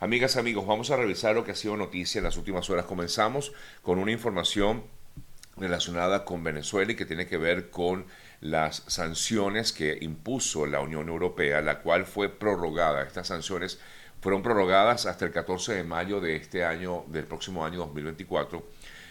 Amigas, 0.00 0.36
amigos, 0.36 0.64
vamos 0.64 0.92
a 0.92 0.96
revisar 0.96 1.34
lo 1.34 1.44
que 1.44 1.50
ha 1.50 1.56
sido 1.56 1.76
noticia 1.76 2.20
en 2.20 2.24
las 2.24 2.36
últimas 2.36 2.70
horas. 2.70 2.84
Comenzamos 2.84 3.52
con 3.82 3.98
una 3.98 4.12
información 4.12 4.84
relacionada 5.56 6.24
con 6.24 6.44
Venezuela 6.44 6.92
y 6.92 6.94
que 6.94 7.04
tiene 7.04 7.26
que 7.26 7.36
ver 7.36 7.70
con 7.70 8.06
las 8.40 8.84
sanciones 8.86 9.72
que 9.72 9.98
impuso 10.00 10.66
la 10.66 10.78
Unión 10.78 11.08
Europea, 11.08 11.62
la 11.62 11.80
cual 11.80 12.06
fue 12.06 12.28
prorrogada. 12.28 13.02
Estas 13.02 13.26
sanciones 13.26 13.80
fueron 14.20 14.44
prorrogadas 14.44 15.06
hasta 15.06 15.24
el 15.24 15.32
14 15.32 15.74
de 15.74 15.82
mayo 15.82 16.20
de 16.20 16.36
este 16.36 16.64
año, 16.64 17.04
del 17.08 17.24
próximo 17.24 17.66
año 17.66 17.78
2024, 17.78 18.64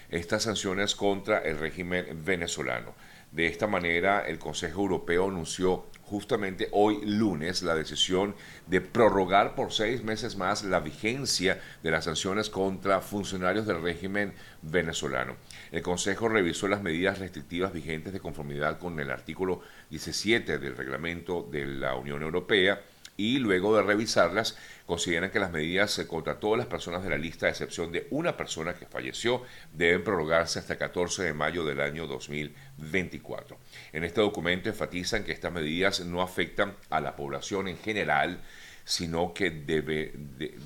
estas 0.10 0.44
sanciones 0.44 0.96
contra 0.96 1.40
el 1.40 1.60
régimen 1.60 2.24
venezolano. 2.24 2.96
De 3.34 3.48
esta 3.48 3.68
manera, 3.68 4.26
el 4.26 4.40
Consejo 4.40 4.84
Europeo 4.84 5.28
anunció 5.28 5.86
justamente 6.08 6.70
hoy 6.72 7.02
lunes 7.06 7.62
la 7.64 7.76
decisión 7.76 8.34
de 8.66 8.80
prorrogar 8.80 9.56
por 9.56 9.74
seis 9.74 10.04
meses 10.04 10.38
más 10.38 10.64
la 10.64 10.80
vigencia 10.80 11.62
de 11.84 11.92
las 11.92 12.06
sanciones 12.06 12.50
contra 12.50 13.02
funcionarios 13.02 13.68
del 13.68 13.82
régimen 13.82 14.34
venezolano. 14.62 15.36
El 15.72 15.82
Consejo 15.82 16.30
revisó 16.30 16.68
las 16.68 16.82
medidas 16.82 17.20
restrictivas 17.20 17.74
vigentes 17.74 18.14
de 18.14 18.22
conformidad 18.22 18.80
con 18.80 19.00
el 19.00 19.12
artículo 19.12 19.62
17 19.90 20.60
del 20.60 20.78
reglamento 20.78 21.48
de 21.52 21.66
la 21.66 21.96
Unión 21.96 22.24
Europea 22.24 22.82
y 23.18 23.40
luego 23.40 23.76
de 23.76 23.82
revisarlas 23.82 24.56
consideran 24.86 25.32
que 25.32 25.40
las 25.40 25.52
medidas 25.52 26.00
contra 26.08 26.40
todas 26.40 26.60
las 26.60 26.68
personas 26.68 27.04
de 27.04 27.10
la 27.10 27.18
lista, 27.18 27.48
a 27.48 27.50
excepción 27.50 27.92
de 27.92 28.08
una 28.12 28.38
persona 28.38 28.76
que 28.76 28.86
falleció, 28.86 29.44
deben 29.74 30.04
prorrogarse 30.04 30.60
hasta 30.60 30.74
el 30.74 30.80
14 30.80 31.24
de 31.24 31.34
mayo 31.34 31.66
del 31.66 31.82
año 31.82 32.08
2024. 32.08 33.58
En 33.92 34.04
este 34.04 34.22
documento 34.22 34.70
enfatizan 34.70 35.24
que 35.24 35.32
estas 35.32 35.52
medidas 35.52 36.00
no 36.02 36.22
afectan 36.22 36.76
a 36.90 37.02
la 37.02 37.16
población 37.16 37.68
en 37.68 37.78
general, 37.80 38.40
sino 38.86 39.34
que 39.34 39.50
debe 39.50 40.14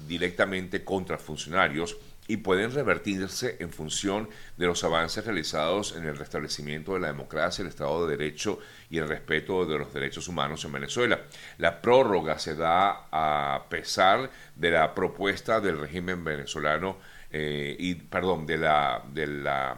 directamente 0.07 0.83
contra 0.83 1.17
funcionarios 1.17 1.97
y 2.27 2.37
pueden 2.37 2.71
revertirse 2.71 3.57
en 3.59 3.71
función 3.71 4.29
de 4.57 4.67
los 4.67 4.83
avances 4.83 5.25
realizados 5.25 5.95
en 5.95 6.05
el 6.05 6.17
restablecimiento 6.17 6.93
de 6.93 7.01
la 7.01 7.07
democracia, 7.07 7.61
el 7.61 7.67
Estado 7.67 8.05
de 8.05 8.15
Derecho 8.15 8.59
y 8.89 8.99
el 8.99 9.07
respeto 9.07 9.65
de 9.65 9.77
los 9.77 9.93
derechos 9.93 10.27
humanos 10.27 10.63
en 10.63 10.71
Venezuela. 10.71 11.21
La 11.57 11.81
prórroga 11.81 12.39
se 12.39 12.55
da 12.55 13.07
a 13.11 13.65
pesar 13.69 14.29
de 14.55 14.71
la 14.71 14.93
propuesta 14.93 15.59
del 15.59 15.79
régimen 15.79 16.23
venezolano 16.23 16.97
eh, 17.31 17.75
y, 17.77 17.95
perdón, 17.95 18.45
de 18.45 18.57
la, 18.57 19.03
de 19.11 19.27
la 19.27 19.77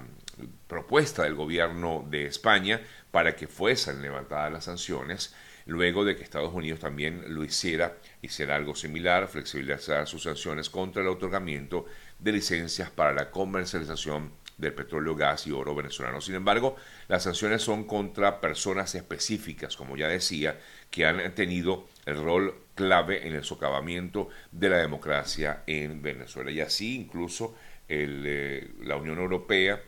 propuesta 0.67 1.23
del 1.23 1.35
gobierno 1.35 2.05
de 2.09 2.25
España 2.25 2.81
para 3.11 3.35
que 3.35 3.47
fuesen 3.47 4.01
levantadas 4.01 4.51
las 4.51 4.65
sanciones 4.65 5.35
luego 5.65 6.05
de 6.05 6.15
que 6.15 6.23
Estados 6.23 6.53
Unidos 6.53 6.79
también 6.79 7.23
lo 7.33 7.43
hiciera, 7.43 7.97
hiciera 8.21 8.55
algo 8.55 8.75
similar, 8.75 9.27
flexibilizar 9.27 10.07
sus 10.07 10.23
sanciones 10.23 10.69
contra 10.69 11.01
el 11.01 11.07
otorgamiento 11.07 11.85
de 12.19 12.31
licencias 12.31 12.89
para 12.89 13.13
la 13.13 13.31
comercialización 13.31 14.31
del 14.57 14.73
petróleo, 14.73 15.15
gas 15.15 15.47
y 15.47 15.51
oro 15.51 15.73
venezolano. 15.75 16.21
Sin 16.21 16.35
embargo, 16.35 16.75
las 17.07 17.23
sanciones 17.23 17.61
son 17.61 17.85
contra 17.85 18.39
personas 18.39 18.93
específicas, 18.95 19.75
como 19.75 19.97
ya 19.97 20.07
decía, 20.07 20.59
que 20.91 21.05
han 21.05 21.33
tenido 21.33 21.87
el 22.05 22.17
rol 22.17 22.55
clave 22.75 23.27
en 23.27 23.33
el 23.33 23.43
socavamiento 23.43 24.29
de 24.51 24.69
la 24.69 24.77
democracia 24.77 25.63
en 25.65 26.01
Venezuela. 26.01 26.51
Y 26.51 26.61
así 26.61 26.95
incluso 26.95 27.55
eh, 27.89 28.71
la 28.81 28.95
Unión 28.95 29.17
Europea 29.19 29.81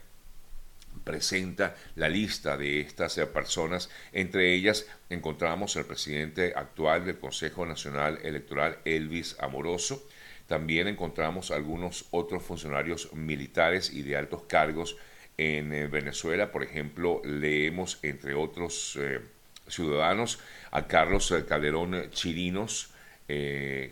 presenta 1.05 1.75
la 1.95 2.09
lista 2.09 2.57
de 2.57 2.81
estas 2.81 3.17
eh, 3.17 3.25
personas. 3.27 3.89
Entre 4.11 4.53
ellas 4.53 4.87
encontramos 5.09 5.77
al 5.77 5.85
presidente 5.85 6.51
actual 6.53 7.05
del 7.05 7.19
Consejo 7.19 7.65
Nacional 7.65 8.19
Electoral, 8.23 8.79
Elvis 8.83 9.37
Amoroso, 9.39 10.05
también 10.47 10.87
encontramos 10.87 11.51
algunos 11.51 12.05
otros 12.11 12.43
funcionarios 12.43 13.13
militares 13.13 13.91
y 13.91 14.03
de 14.03 14.17
altos 14.17 14.43
cargos 14.43 14.97
en 15.37 15.73
eh, 15.73 15.87
Venezuela. 15.87 16.51
Por 16.51 16.63
ejemplo, 16.63 17.21
leemos, 17.23 17.99
entre 18.01 18.33
otros 18.33 18.97
eh, 18.99 19.21
ciudadanos, 19.67 20.39
a 20.71 20.87
Carlos 20.87 21.33
Calderón 21.47 22.09
Chirinos, 22.11 22.91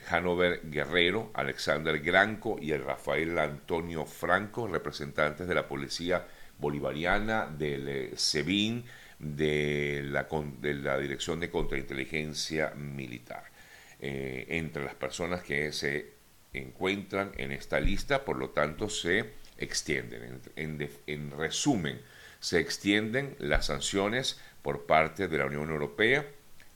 Hanover 0.09 0.61
Guerrero, 0.65 1.31
Alexander 1.33 1.99
Granco 1.99 2.59
y 2.61 2.71
el 2.71 2.83
Rafael 2.83 3.39
Antonio 3.39 4.05
Franco, 4.05 4.67
representantes 4.67 5.47
de 5.47 5.55
la 5.55 5.67
Policía 5.67 6.27
Bolivariana, 6.59 7.47
del 7.47 8.17
SEBIN, 8.17 8.83
de 9.19 10.03
la, 10.03 10.97
Dirección 10.97 11.39
de 11.39 11.49
Contrainteligencia 11.49 12.71
Militar. 12.71 13.51
entre 13.99 14.83
las 14.83 14.95
personas 14.95 15.43
que 15.43 15.71
se 15.71 16.13
encuentran 16.53 17.31
en 17.37 17.51
esta 17.51 17.79
lista, 17.79 18.23
por 18.23 18.37
lo 18.37 18.49
tanto 18.49 18.89
se 18.89 19.31
extienden. 19.57 20.41
En, 20.55 21.31
resumen, 21.31 22.01
se 22.39 22.59
extienden 22.59 23.35
las 23.39 23.67
sanciones 23.67 24.39
por 24.61 24.85
parte 24.85 25.27
de 25.27 25.37
la 25.37 25.45
Unión 25.45 25.69
Europea, 25.69 26.25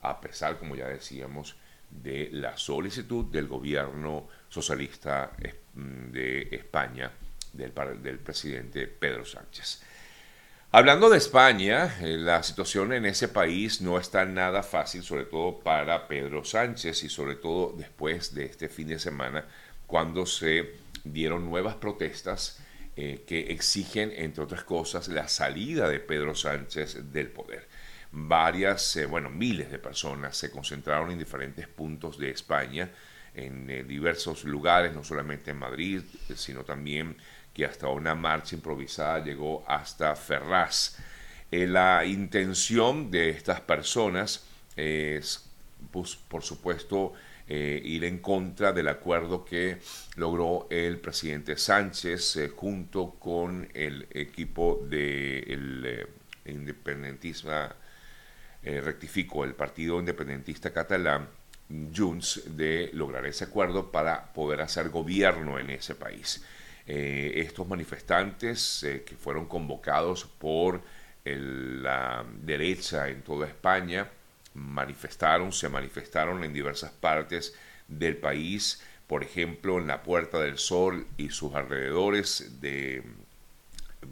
a 0.01 0.19
pesar, 0.21 0.57
como 0.57 0.75
ya 0.75 0.88
decíamos, 0.88 1.55
de 1.89 2.29
la 2.31 2.57
solicitud 2.57 3.25
del 3.25 3.47
gobierno 3.47 4.27
socialista 4.49 5.31
mm, 5.73 6.11
de 6.11 6.49
España, 6.51 7.11
del, 7.53 7.71
presidente 8.19 8.87
Pedro 8.87 9.25
Sánchez. 9.25 9.81
Hablando 10.71 11.09
de 11.09 11.17
España, 11.17 11.97
eh, 12.01 12.17
la 12.17 12.43
situación 12.43 12.91
en 12.93 13.05
ese 13.05 13.29
país 13.29 13.81
no 13.81 13.97
está 13.97 14.25
nada 14.25 14.63
fácil, 14.63 15.01
sobre 15.03 15.25
todo 15.25 15.59
para 15.59 16.07
Pedro 16.07 16.43
Sánchez 16.43 17.03
y 17.03 17.09
sobre 17.09 17.35
todo 17.35 17.73
después 17.77 18.33
de 18.33 18.45
este 18.45 18.67
fin 18.67 18.89
de 18.89 18.99
semana 18.99 19.45
cuando 19.87 20.25
se 20.25 20.73
dieron 21.03 21.45
nuevas 21.49 21.75
protestas 21.75 22.59
eh, 22.95 23.23
que 23.25 23.51
exigen, 23.51 24.11
entre 24.15 24.43
otras 24.43 24.63
cosas, 24.63 25.07
la 25.07 25.27
salida 25.27 25.87
de 25.87 25.99
Pedro 25.99 26.35
Sánchez 26.35 27.11
del 27.11 27.29
poder. 27.29 27.67
Varias, 28.11 28.95
eh, 28.97 29.05
bueno, 29.05 29.29
miles 29.29 29.71
de 29.71 29.79
personas 29.79 30.35
se 30.35 30.51
concentraron 30.51 31.11
en 31.11 31.19
diferentes 31.19 31.67
puntos 31.67 32.17
de 32.17 32.31
España, 32.31 32.89
en 33.37 33.69
eh, 33.69 33.83
diversos 33.83 34.43
lugares, 34.43 34.93
no 34.93 35.03
solamente 35.03 35.51
en 35.51 35.57
Madrid, 35.57 36.01
sino 36.35 36.63
también 36.63 37.15
que 37.53 37.65
hasta 37.65 37.87
una 37.87 38.15
marcha 38.15 38.55
improvisada 38.55 39.23
llegó 39.23 39.63
hasta 39.67 40.15
Ferraz. 40.15 40.97
la 41.51 42.03
intención 42.05 43.09
de 43.09 43.29
estas 43.29 43.61
personas 43.61 44.45
es, 44.75 45.49
pues, 45.91 46.15
por 46.15 46.43
supuesto, 46.43 47.13
eh, 47.49 47.81
ir 47.81 48.03
en 48.03 48.17
contra 48.17 48.73
del 48.73 48.89
acuerdo 48.89 49.45
que 49.45 49.77
logró 50.17 50.67
el 50.69 50.99
presidente 50.99 51.55
Sánchez 51.55 52.35
eh, 52.35 52.49
junto 52.49 53.11
con 53.11 53.69
el 53.73 54.05
equipo 54.11 54.85
del 54.89 55.81
de 55.81 56.01
eh, 56.01 56.07
independentismo, 56.51 57.51
rectifico, 58.63 59.45
el 59.45 59.53
Partido 59.53 59.97
Independentista 59.97 60.73
Catalán, 60.73 61.29
Junts, 61.95 62.44
de 62.55 62.89
lograr 62.94 63.25
ese 63.25 63.44
acuerdo 63.45 63.91
para 63.91 64.33
poder 64.33 64.61
hacer 64.61 64.89
gobierno 64.89 65.59
en 65.59 65.69
ese 65.69 65.95
país. 65.95 66.44
estos 66.85 67.67
manifestantes 67.67 68.79
que 69.05 69.16
fueron 69.17 69.45
convocados 69.45 70.23
por 70.25 70.81
la 71.25 72.25
derecha 72.41 73.09
en 73.09 73.22
toda 73.22 73.47
España, 73.47 74.09
manifestaron, 74.53 75.51
se 75.51 75.69
manifestaron 75.69 76.44
en 76.44 76.53
diversas 76.53 76.91
partes 76.91 77.53
del 77.88 78.17
país, 78.17 78.81
por 79.07 79.23
ejemplo, 79.23 79.77
en 79.77 79.88
la 79.88 80.03
Puerta 80.03 80.39
del 80.39 80.57
Sol 80.57 81.07
y 81.17 81.29
sus 81.29 81.53
alrededores 81.53 82.61
de 82.61 83.03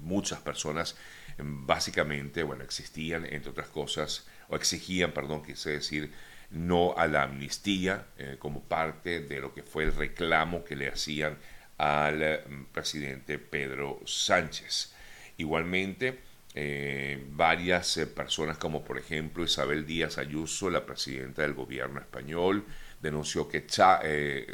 muchas 0.02 0.40
personas 0.40 0.96
básicamente, 1.38 2.44
bueno, 2.44 2.64
existían, 2.64 3.26
entre 3.26 3.52
otras 3.52 3.68
cosas, 3.68 4.26
o 4.48 4.56
exigían, 4.56 5.12
perdón, 5.12 5.44
quise 5.44 5.72
decir, 5.72 6.14
no 6.52 6.94
a 6.98 7.08
la 7.08 7.24
amnistía 7.24 8.06
eh, 8.18 8.36
como 8.40 8.62
parte 8.62 9.22
de 9.22 9.40
lo 9.40 9.54
que 9.54 9.64
fue 9.64 9.84
el 9.84 9.96
reclamo 9.96 10.64
que 10.64 10.76
le 10.76 10.88
hacían 10.88 11.38
al 11.78 12.44
mm, 12.48 12.66
presidente 12.72 13.40
Pedro 13.40 14.00
Sánchez. 14.06 14.94
Igualmente, 15.38 16.20
eh, 16.54 17.26
varias 17.32 17.98
eh, 17.98 18.08
personas 18.08 18.58
como 18.58 18.84
por 18.84 18.98
ejemplo 18.98 19.44
Isabel 19.44 19.86
Díaz 19.86 20.18
Ayuso, 20.18 20.70
la 20.70 20.86
presidenta 20.86 21.42
del 21.42 21.54
gobierno 21.54 22.00
español, 22.00 22.66
denunció 23.02 23.50
que 23.50 23.66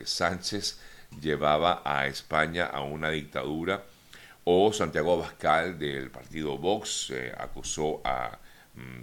Sánchez 0.06 0.80
llevaba 1.22 1.82
a 1.86 2.08
España 2.08 2.66
a 2.66 2.82
una 2.82 3.10
dictadura 3.10 3.84
o 4.44 4.74
Santiago 4.74 5.14
Abascal 5.14 5.78
del 5.78 6.10
partido 6.10 6.58
Vox 6.58 7.14
acusó 7.38 8.02
a 8.04 8.40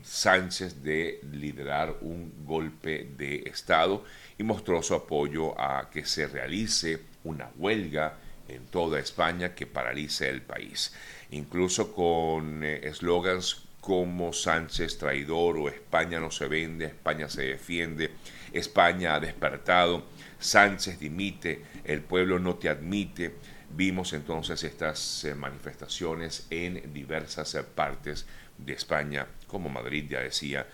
Sánchez 0.03 0.82
de 0.82 1.20
liderar 1.32 1.99
un 2.00 2.44
golpe 2.47 3.12
de 3.17 3.43
Estado 3.47 4.05
y 4.38 4.43
mostró 4.43 4.82
su 4.82 4.94
apoyo 4.94 5.61
a 5.61 5.91
que 5.91 6.05
se 6.05 6.26
realice 6.26 7.00
una 7.25 7.50
huelga 7.56 8.19
en 8.49 8.65
toda 8.67 8.99
España 8.99 9.55
que 9.55 9.67
paralice 9.67 10.29
el 10.31 10.41
país 10.43 10.93
incluso 11.31 11.93
con 11.93 12.65
eh, 12.65 12.81
eslogans 12.85 13.65
como 13.81 14.32
Sánchez 14.32 14.99
traidor 14.99 15.56
o 15.56 15.69
España 15.69 16.20
no 16.20 16.31
se 16.31 16.47
vende, 16.47 16.87
España 16.87 17.29
se 17.29 17.43
defiende, 17.43 18.11
España 18.53 19.15
ha 19.15 19.20
despertado. 19.20 20.05
Sánchez 20.38 20.99
dimite, 20.99 21.62
el 21.85 22.03
pueblo 22.03 22.38
no 22.38 22.56
te 22.56 22.69
admite. 22.69 23.37
Vimos 23.70 24.12
entonces 24.12 24.62
estas 24.65 25.25
eh, 25.25 25.35
manifestaciones 25.35 26.47
en 26.50 26.93
diversas 26.93 27.55
eh, 27.55 27.62
partes 27.62 28.26
de 28.59 28.73
España, 28.73 29.26
como 29.48 29.68
Madrid, 29.68 30.06
ya 30.08 30.20
decía, 30.20 30.66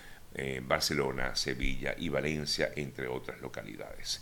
Barcelona, 0.62 1.36
Sevilla 1.36 1.94
y 1.96 2.08
Valencia, 2.08 2.72
entre 2.74 3.06
otras 3.06 3.40
localidades. 3.40 4.20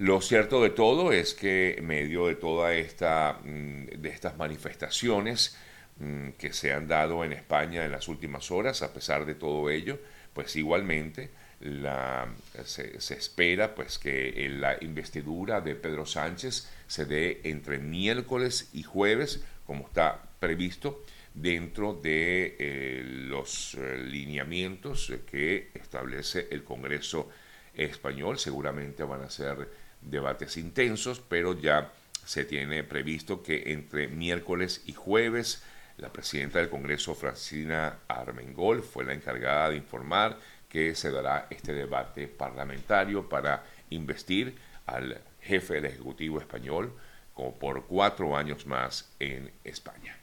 Lo 0.00 0.22
cierto 0.22 0.62
de 0.62 0.70
todo 0.70 1.12
es 1.12 1.34
que 1.34 1.74
en 1.74 1.86
medio 1.86 2.26
de 2.28 2.34
toda 2.34 2.72
esta 2.72 3.38
mm, 3.44 4.02
estas 4.02 4.34
manifestaciones 4.38 5.58
mm, 5.98 6.30
que 6.38 6.54
se 6.54 6.72
han 6.72 6.88
dado 6.88 7.22
en 7.22 7.34
España 7.34 7.84
en 7.84 7.92
las 7.92 8.08
últimas 8.08 8.50
horas, 8.50 8.80
a 8.80 8.94
pesar 8.94 9.26
de 9.26 9.34
todo 9.34 9.68
ello, 9.68 9.98
pues 10.32 10.56
igualmente 10.56 11.28
la, 11.60 12.28
se, 12.64 12.96
espera 12.96 13.74
pues 13.74 13.98
que 13.98 14.48
la 14.48 14.78
investidura 14.80 15.60
de 15.60 15.74
Pedro 15.74 16.06
Sánchez 16.06 16.70
se 16.86 17.04
dé 17.04 17.42
entre 17.44 17.78
miércoles 17.78 18.70
y 18.72 18.82
jueves, 18.82 19.44
como 19.66 19.86
está 19.86 20.22
previsto, 20.38 21.04
dentro 21.34 21.94
de 21.94 22.56
eh, 22.58 23.02
los 23.04 23.74
eh, 23.74 23.98
lineamientos 23.98 25.12
que 25.30 25.70
establece 25.74 26.48
el 26.50 26.64
Congreso 26.64 27.28
español. 27.74 28.38
Seguramente 28.38 29.04
van 29.04 29.22
a 29.22 29.30
ser 29.30 29.68
debates 30.00 30.56
intensos, 30.56 31.20
pero 31.20 31.58
ya 31.58 31.92
se 32.24 32.44
tiene 32.44 32.84
previsto 32.84 33.42
que 33.42 33.72
entre 33.72 34.08
miércoles 34.08 34.82
y 34.86 34.92
jueves 34.92 35.62
la 36.00 36.12
presidenta 36.12 36.58
del 36.58 36.70
Congreso, 36.70 37.14
Francina 37.14 37.98
Armengol, 38.08 38.82
fue 38.82 39.04
la 39.04 39.12
encargada 39.12 39.70
de 39.70 39.76
informar 39.76 40.38
que 40.68 40.94
se 40.94 41.10
dará 41.10 41.46
este 41.50 41.74
debate 41.74 42.26
parlamentario 42.26 43.28
para 43.28 43.64
investir 43.90 44.56
al 44.86 45.20
jefe 45.40 45.74
del 45.74 45.86
Ejecutivo 45.86 46.40
español 46.40 46.92
como 47.34 47.58
por 47.58 47.86
cuatro 47.86 48.36
años 48.36 48.66
más 48.66 49.10
en 49.18 49.50
España. 49.64 50.19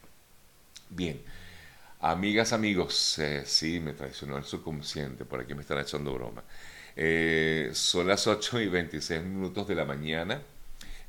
Bien, 0.90 1.20
amigas, 2.00 2.52
amigos, 2.54 3.18
eh, 3.18 3.42
sí, 3.44 3.78
me 3.78 3.92
traicionó 3.92 4.38
el 4.38 4.44
subconsciente, 4.44 5.24
por 5.26 5.40
aquí 5.40 5.54
me 5.54 5.60
están 5.60 5.78
echando 5.78 6.14
broma. 6.14 6.42
Eh, 6.96 7.70
son 7.74 8.08
las 8.08 8.26
8 8.26 8.60
y 8.62 8.68
26 8.68 9.22
minutos 9.22 9.68
de 9.68 9.74
la 9.74 9.84
mañana. 9.84 10.40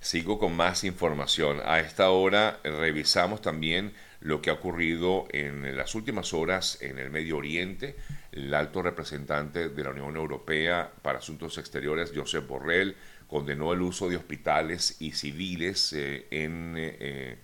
Sigo 0.02 0.38
con 0.38 0.56
más 0.56 0.84
información. 0.84 1.62
A 1.64 1.80
esta 1.80 2.10
hora 2.10 2.60
revisamos 2.64 3.42
también 3.42 3.94
lo 4.22 4.42
que 4.42 4.50
ha 4.50 4.54
ocurrido 4.54 5.28
en 5.31 5.76
las 5.78 5.96
últimas 5.96 6.34
horas 6.34 6.78
en 6.81 7.00
el 7.00 7.10
Medio 7.10 7.38
Oriente. 7.38 7.96
El 8.31 8.54
alto 8.54 8.81
representante 8.81 9.70
de 9.70 9.84
la 9.84 9.92
Unión 9.92 10.16
Europea 10.18 10.92
para 11.02 11.20
Asuntos 11.20 11.58
Exteriores, 11.58 12.12
Josep 12.14 12.48
Borrell, 12.48 12.96
condenó 13.28 13.74
el 13.74 13.81
uso 13.81 14.10
de 14.10 14.18
hospitales 14.18 14.98
y 15.00 15.14
civiles 15.14 15.94
eh, 15.94 16.28
eh, 16.31 17.38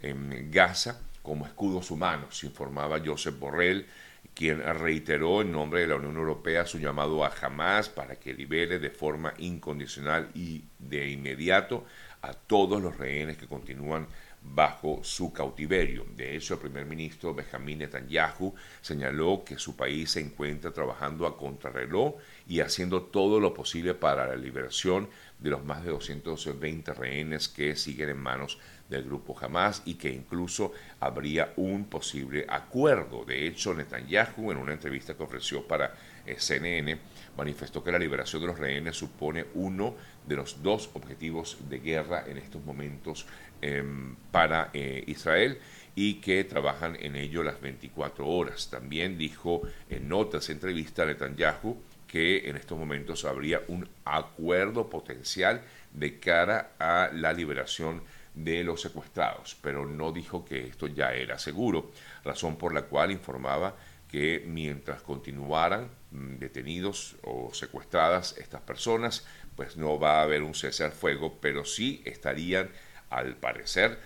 en 0.00 0.50
Gaza 0.50 1.00
como 1.24 1.46
escudos 1.46 1.90
humanos, 1.90 2.44
informaba 2.44 3.00
Josep 3.04 3.38
Borrell 3.40 3.86
quien 4.34 4.62
reiteró 4.62 5.42
en 5.42 5.52
nombre 5.52 5.80
de 5.80 5.86
la 5.86 5.96
Unión 5.96 6.16
Europea 6.16 6.66
su 6.66 6.78
llamado 6.78 7.24
a 7.24 7.32
Hamas 7.40 7.88
para 7.88 8.16
que 8.16 8.34
libere 8.34 8.78
de 8.78 8.90
forma 8.90 9.32
incondicional 9.38 10.28
y 10.34 10.64
de 10.78 11.08
inmediato 11.08 11.84
a 12.20 12.34
todos 12.34 12.82
los 12.82 12.96
rehenes 12.96 13.38
que 13.38 13.46
continúan 13.46 14.06
bajo 14.42 15.00
su 15.02 15.32
cautiverio. 15.32 16.04
De 16.16 16.36
hecho, 16.36 16.54
el 16.54 16.60
primer 16.60 16.84
ministro 16.84 17.34
Benjamin 17.34 17.78
Netanyahu 17.78 18.54
señaló 18.82 19.42
que 19.44 19.58
su 19.58 19.74
país 19.74 20.10
se 20.10 20.20
encuentra 20.20 20.72
trabajando 20.72 21.26
a 21.26 21.36
contrarreloj 21.36 22.16
y 22.46 22.60
haciendo 22.60 23.02
todo 23.02 23.40
lo 23.40 23.54
posible 23.54 23.94
para 23.94 24.26
la 24.26 24.36
liberación 24.36 25.08
de 25.38 25.50
los 25.50 25.64
más 25.64 25.82
de 25.84 25.90
220 25.90 26.92
rehenes 26.92 27.48
que 27.48 27.74
siguen 27.76 28.10
en 28.10 28.18
manos 28.18 28.58
del 28.88 29.04
grupo 29.04 29.36
Hamas 29.40 29.82
y 29.84 29.94
que 29.94 30.10
incluso 30.10 30.72
habría 31.00 31.52
un 31.56 31.84
posible 31.86 32.46
acuerdo. 32.48 33.24
De 33.24 33.46
hecho, 33.46 33.74
Netanyahu, 33.74 34.52
en 34.52 34.58
una 34.58 34.72
entrevista 34.72 35.14
que 35.14 35.22
ofreció 35.22 35.66
para 35.66 35.94
eh, 36.26 36.36
CNN, 36.38 36.98
manifestó 37.36 37.82
que 37.82 37.92
la 37.92 37.98
liberación 37.98 38.42
de 38.42 38.48
los 38.48 38.58
rehenes 38.58 38.96
supone 38.96 39.46
uno 39.54 39.94
de 40.26 40.36
los 40.36 40.62
dos 40.62 40.90
objetivos 40.94 41.58
de 41.68 41.78
guerra 41.78 42.24
en 42.26 42.38
estos 42.38 42.64
momentos 42.64 43.26
em, 43.60 44.16
para 44.30 44.70
eh, 44.72 45.04
Israel 45.06 45.58
y 45.96 46.14
que 46.14 46.44
trabajan 46.44 46.96
en 47.00 47.16
ello 47.16 47.42
las 47.42 47.60
24 47.60 48.26
horas. 48.26 48.68
También 48.70 49.16
dijo 49.16 49.62
en 49.88 50.08
notas 50.08 50.50
entrevista 50.50 51.04
Netanyahu 51.04 51.76
que 52.06 52.48
en 52.48 52.56
estos 52.56 52.78
momentos 52.78 53.24
habría 53.24 53.62
un 53.68 53.88
acuerdo 54.04 54.88
potencial 54.88 55.62
de 55.92 56.18
cara 56.18 56.72
a 56.78 57.10
la 57.12 57.32
liberación 57.32 58.02
de 58.34 58.64
los 58.64 58.80
secuestrados, 58.80 59.56
pero 59.60 59.86
no 59.86 60.12
dijo 60.12 60.44
que 60.44 60.66
esto 60.66 60.86
ya 60.88 61.12
era 61.12 61.38
seguro, 61.38 61.92
razón 62.24 62.56
por 62.56 62.74
la 62.74 62.82
cual 62.82 63.12
informaba 63.12 63.76
que 64.10 64.44
mientras 64.46 65.02
continuaran 65.02 65.90
mm, 66.10 66.36
detenidos 66.36 67.16
o 67.22 67.52
secuestradas 67.52 68.36
estas 68.38 68.60
personas, 68.60 69.26
pues 69.56 69.76
no 69.76 69.98
va 69.98 70.20
a 70.20 70.22
haber 70.22 70.42
un 70.42 70.54
cese 70.54 70.84
al 70.84 70.92
fuego, 70.92 71.38
pero 71.40 71.64
sí 71.64 72.02
estarían, 72.04 72.70
al 73.10 73.36
parecer, 73.36 73.98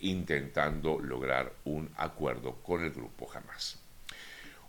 intentando 0.00 1.00
lograr 1.00 1.52
un 1.64 1.90
acuerdo 1.96 2.56
con 2.62 2.84
el 2.84 2.90
grupo 2.90 3.30
Hamas. 3.32 3.85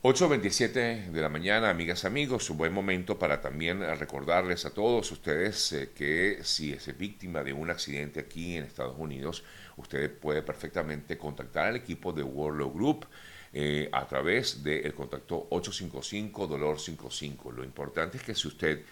8.27 0.04 1.10
de 1.10 1.22
la 1.22 1.28
mañana, 1.28 1.72
amigas, 1.72 2.06
amigos, 2.06 2.52
un 2.52 2.58
buen 2.58 2.72
momento 2.72 3.18
para 3.18 3.42
también 3.42 3.82
recordarles 3.98 4.64
a 4.66 4.70
todos 4.72 5.12
ustedes 5.12 5.72
eh, 5.74 5.90
que 5.96 6.38
si 6.44 6.72
es 6.72 6.96
víctima 6.96 7.44
de 7.44 7.52
un 7.52 7.72
accidente 7.72 8.20
aquí 8.20 8.56
en 8.56 8.66
Estados 8.66 8.96
Unidos, 9.00 9.44
usted 9.76 10.16
puede 10.16 10.44
perfectamente 10.44 11.18
contactar 11.18 11.66
al 11.66 11.78
equipo 11.78 12.14
de 12.14 12.22
World 12.22 12.76
Group 12.76 13.08
eh, 13.52 13.90
a 13.92 14.06
través 14.06 14.64
del 14.64 14.94
contacto 14.94 15.48
855 15.50 16.46
Dolor 16.46 16.80
55. 16.80 17.52
Lo 17.52 17.64
importante 17.64 18.18
es 18.18 18.24
que 18.24 18.36
si 18.36 18.48
usted 18.48 18.84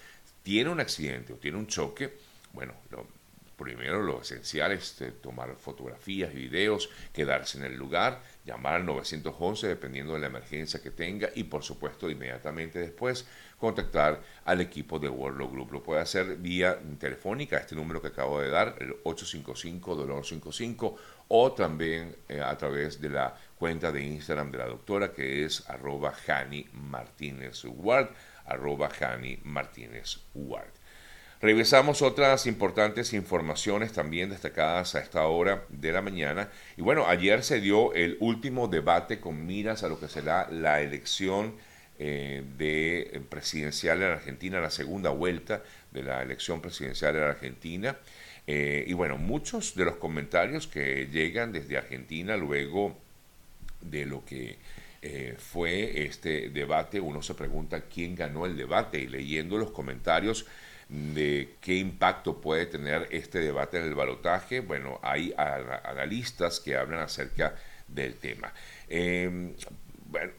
tiene 0.41 0.71
un 0.71 0.79
accidente 0.79 1.33
o 1.33 1.35
tiene 1.35 1.59
un 1.59 1.67
choque, 1.67 2.17
bueno, 2.51 2.73
lo, 2.89 3.05
primero 3.55 4.01
lo 4.01 4.21
esencial 4.21 4.71
es 4.71 4.99
eh, 5.01 5.11
tomar 5.21 5.55
fotografías 5.55 6.33
y 6.33 6.37
videos, 6.37 6.89
quedarse 7.13 7.57
en 7.57 7.65
el 7.65 7.75
lugar, 7.75 8.21
llamar 8.45 8.75
al 8.75 8.86
911 8.86 9.68
dependiendo 9.68 10.13
de 10.13 10.19
la 10.19 10.27
emergencia 10.27 10.81
que 10.81 10.92
tenga 10.92 11.30
y 11.33 11.45
por 11.45 11.63
supuesto 11.63 12.09
inmediatamente 12.09 12.80
después 12.80 13.25
contactar 13.57 14.21
al 14.45 14.62
equipo 14.62 15.00
de 15.00 15.09
World 15.09 15.51
Group. 15.51 15.71
Lo 15.71 15.83
puede 15.83 16.01
hacer 16.01 16.38
vía 16.38 16.80
telefónica, 17.00 17.57
este 17.57 17.75
número 17.75 18.01
que 18.01 18.09
acabo 18.09 18.39
de 18.39 18.50
dar, 18.50 18.75
el 18.80 19.01
855-55, 19.03 20.95
o 21.29 21.51
también 21.53 22.15
eh, 22.29 22.41
a 22.41 22.55
través 22.58 23.01
de 23.01 23.10
la 23.10 23.36
cuenta 23.58 23.91
de 23.91 24.03
Instagram 24.03 24.51
de 24.51 24.60
la 24.60 24.67
doctora 24.67 25.12
que 25.12 25.43
es 25.46 25.67
arroba 25.69 26.12
Jani 26.12 26.67
arroba 28.46 28.89
Jani 28.89 29.39
Martínez. 29.43 30.19
Revisamos 31.42 32.01
otras 32.01 32.48
importantes 32.48 33.13
informaciones 33.13 33.92
también 33.92 34.30
destacadas 34.30 34.96
a 34.96 35.00
esta 35.00 35.27
hora 35.27 35.65
de 35.70 35.92
la 35.92 36.01
mañana. 36.01 36.50
Y 36.77 36.82
bueno, 36.82 37.08
ayer 37.08 37.44
se 37.44 37.60
dio 37.60 37.94
el 37.94 38.18
último 38.20 38.68
debate 38.68 39.20
con 39.20 39.46
miras 39.46 39.84
a 39.84 39.89
lo 39.89 40.00
que 40.00 40.08
será 40.08 40.50
la 40.50 40.82
elección 40.82 41.54
eh, 42.00 42.44
de 42.58 43.22
presidencial 43.30 44.01
en 44.01 44.12
Argentina, 44.12 44.60
la 44.60 44.70
segunda 44.70 45.10
vuelta 45.12 45.62
de 45.92 46.04
la 46.04 46.22
elección 46.22 46.62
presidencial 46.62 47.15
en 47.15 47.24
Argentina. 47.24 47.98
Eh, 48.48 48.86
y 48.88 48.94
bueno, 48.94 49.18
muchos 49.18 49.75
de 49.75 49.86
los 49.86 49.98
comentarios 49.98 50.68
que 50.68 51.08
llegan 51.12 51.51
desde 51.51 51.77
Argentina 51.77 52.38
luego 52.38 52.98
de 53.82 54.06
lo 54.06 54.24
que 54.25 54.58
eh, 55.01 55.36
fue 55.38 56.06
este 56.06 56.50
debate, 56.50 57.00
uno 57.00 57.22
se 57.22 57.34
pregunta 57.34 57.82
quién 57.82 58.15
ganó 58.15 58.46
el 58.46 58.58
debate 58.58 59.00
y 59.00 59.08
leyendo 59.08 59.58
los 59.58 59.72
comentarios 59.72 60.46
de 60.89 61.56
qué 61.62 61.75
impacto 61.75 62.39
puede 62.42 62.65
tener 62.65 63.08
este 63.12 63.39
debate 63.39 63.77
en 63.77 63.86
el 63.86 63.96
balotaje. 63.96 64.60
Bueno, 64.60 65.00
hay 65.01 65.34
analistas 65.38 66.60
que 66.60 66.75
hablan 66.75 67.00
acerca 67.00 67.56
del 67.88 68.15
tema. 68.15 68.54
Em, 68.88 69.54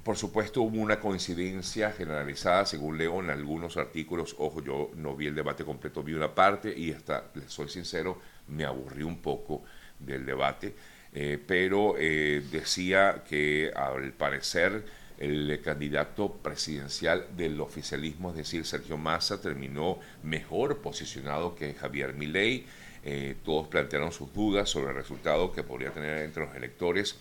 por 0.03 0.17
supuesto 0.17 0.63
hubo 0.63 0.79
una 0.81 1.01
coincidencia 1.01 1.93
generalizada, 1.93 2.65
según 2.67 2.99
leo 2.99 3.21
en 3.21 3.31
algunos 3.31 3.77
artículos. 3.77 4.35
Ojo, 4.39 4.63
yo 4.63 4.91
no 4.95 5.15
vi 5.17 5.27
el 5.27 5.35
debate 5.35 5.65
completo, 5.65 6.03
vi 6.03 6.15
una 6.15 6.35
parte 6.35 6.73
y 6.77 6.93
hasta, 6.93 7.25
les 7.35 7.53
soy 7.53 7.69
sincero, 7.69 8.21
me 8.49 8.65
aburrí 8.65 9.03
un 9.03 9.19
poco 9.19 9.65
del 9.99 10.25
debate. 10.25 10.75
Eh, 11.13 11.43
pero 11.45 11.95
eh, 11.99 12.43
decía 12.51 13.25
que 13.29 13.73
al 13.75 14.13
parecer 14.13 14.85
el 15.19 15.61
candidato 15.63 16.33
presidencial 16.33 17.27
del 17.37 17.61
oficialismo, 17.61 18.31
es 18.31 18.37
decir, 18.37 18.67
Sergio 18.67 18.97
Massa, 18.97 19.41
terminó 19.41 19.99
mejor 20.23 20.79
posicionado 20.79 21.55
que 21.55 21.75
Javier 21.75 22.15
Milei. 22.15 22.67
Eh, 23.03 23.37
todos 23.45 23.69
plantearon 23.69 24.13
sus 24.13 24.33
dudas 24.35 24.69
sobre 24.69 24.91
el 24.91 24.97
resultado 24.97 25.53
que 25.53 25.63
podría 25.63 25.93
tener 25.93 26.19
entre 26.19 26.45
los 26.45 26.55
electores 26.57 27.17